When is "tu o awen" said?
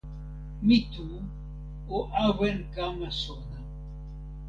0.91-2.59